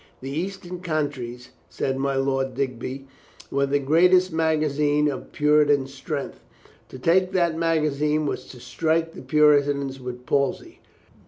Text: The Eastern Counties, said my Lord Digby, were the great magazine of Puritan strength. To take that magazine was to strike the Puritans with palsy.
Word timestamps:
The 0.19 0.31
Eastern 0.31 0.79
Counties, 0.81 1.49
said 1.69 1.95
my 1.99 2.15
Lord 2.15 2.55
Digby, 2.55 3.05
were 3.51 3.67
the 3.67 3.77
great 3.77 4.31
magazine 4.31 5.07
of 5.07 5.31
Puritan 5.31 5.85
strength. 5.85 6.39
To 6.89 6.97
take 6.97 7.33
that 7.33 7.55
magazine 7.55 8.25
was 8.25 8.47
to 8.47 8.59
strike 8.59 9.13
the 9.13 9.21
Puritans 9.21 9.99
with 10.01 10.25
palsy. 10.25 10.79